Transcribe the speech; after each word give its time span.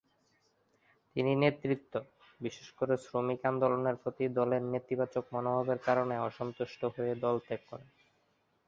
তিনি 1.15 1.31
নেতৃত্ব, 1.35 1.93
বিশেষ 2.41 2.67
করে 2.71 2.93
শ্রমিক 2.97 3.41
আন্দোলনের 3.45 3.95
প্রতি 3.95 4.25
দলের 4.29 4.63
নেতিবাচক 4.73 5.23
মনোভাবের 5.33 5.79
কারণে 5.87 6.15
অসন্তুষ্ট 6.19 6.81
হয়ে 6.95 7.13
দল 7.23 7.35
ত্যাগ 7.47 7.61
করেন। 7.69 7.89